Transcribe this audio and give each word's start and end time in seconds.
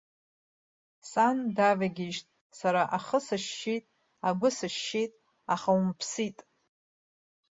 Сан 1.09 1.37
давагьежьт, 1.55 2.27
сара 2.59 2.81
ахы 2.97 3.19
сышьшьит, 3.25 3.85
агәы 4.27 4.49
сышьшьит, 4.57 5.11
аха 5.53 5.69
умԥсит. 5.79 6.37